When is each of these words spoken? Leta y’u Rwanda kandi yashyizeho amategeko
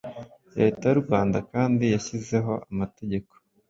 Leta 0.59 0.83
y’u 0.87 1.01
Rwanda 1.03 1.37
kandi 1.51 1.83
yashyizeho 1.93 2.53
amategeko 2.71 3.31